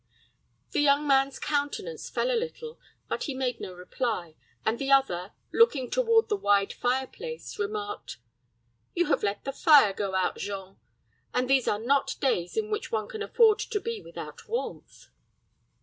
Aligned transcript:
The 0.71 0.79
young 0.81 1.05
man's 1.05 1.37
countenance 1.37 2.09
fell 2.09 2.31
a 2.31 2.33
little, 2.35 2.79
but 3.07 3.25
he 3.25 3.35
made 3.35 3.59
no 3.59 3.71
reply, 3.71 4.33
and 4.65 4.79
the 4.79 4.89
other, 4.89 5.33
looking 5.53 5.91
toward 5.91 6.27
the 6.27 6.35
wide 6.35 6.73
fire 6.73 7.05
place, 7.05 7.59
remarked, 7.59 8.17
"You 8.95 9.05
have 9.05 9.21
let 9.21 9.43
the 9.43 9.53
fire 9.53 9.93
go 9.93 10.15
out, 10.15 10.37
Jean, 10.37 10.77
and 11.35 11.47
these 11.47 11.67
are 11.67 11.77
not 11.77 12.15
days 12.19 12.57
in 12.57 12.71
which 12.71 12.91
one 12.91 13.09
can 13.09 13.21
afford 13.21 13.59
to 13.59 13.79
be 13.79 14.01
without 14.01 14.47
warmth." 14.49 15.09